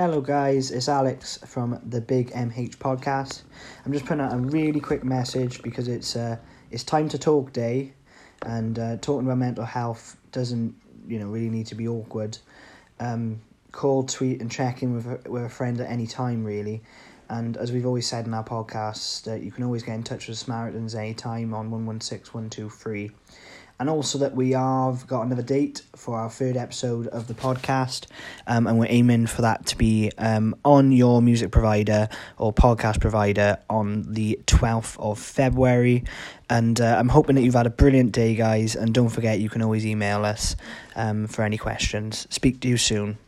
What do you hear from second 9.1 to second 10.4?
about mental health